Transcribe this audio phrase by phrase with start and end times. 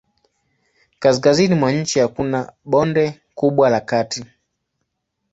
[0.99, 4.25] Kaskazini mwa nchi hakuna bonde kubwa la kati.